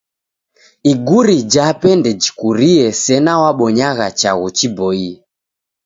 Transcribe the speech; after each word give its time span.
Iguri 0.91 1.35
jape 1.53 1.89
ndejikurie 1.99 2.85
sena 3.01 3.33
wabonyagha 3.41 4.07
chaghu 4.19 4.47
chiboie. 4.57 5.11